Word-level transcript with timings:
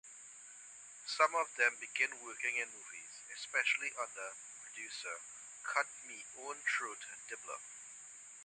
Some 1.05 1.35
of 1.35 1.53
them 1.57 1.75
begin 1.79 2.09
working 2.23 2.57
in 2.57 2.69
movies, 2.71 3.21
specially 3.37 3.91
under 4.01 4.33
producer 4.63 5.19
Cut-Me-Own-Throat 5.61 7.05
Dibbler. 7.29 7.59